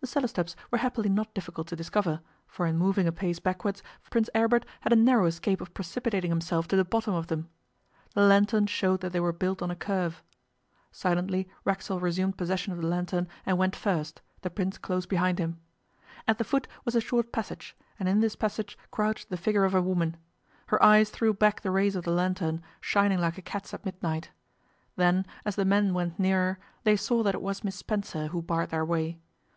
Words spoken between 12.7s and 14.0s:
of the lantern and went